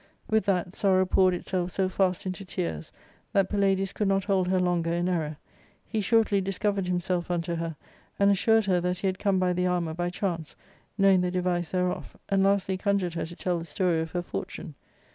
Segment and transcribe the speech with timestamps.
[0.27, 2.91] With that, sorrow poured itself so fast into tears
[3.33, 5.37] that Palladius could not hold her longer in error;
[5.85, 7.75] he shortly discovered himself unto her,
[8.17, 10.55] and assured her that he had come by the armour by chance,
[10.97, 14.73] knowing the device thereof, and lastly conjured her to tell the story of her fortune.